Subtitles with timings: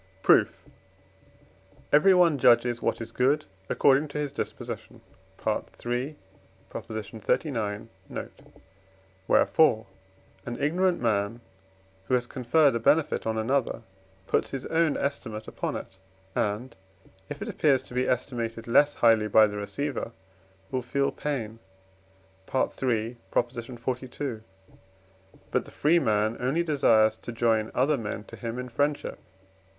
[0.23, 0.63] Proof.
[1.93, 5.01] Everyone judges what is good according to his disposition
[5.45, 6.15] (III.
[6.71, 7.85] xxxix.
[8.09, 8.31] note);
[9.27, 9.85] wherefore
[10.43, 11.39] an ignorant man,
[12.07, 13.83] who has conferred a benefit on another,
[14.25, 15.99] puts his own estimate upon it,
[16.35, 16.75] and,
[17.29, 20.13] if it appears to be estimated less highly by the receiver,
[20.71, 21.59] will feel pain
[22.51, 22.69] (III.
[22.75, 24.37] xlii.).
[25.51, 29.27] But the free man only desires to join other men to him in friendship (IV.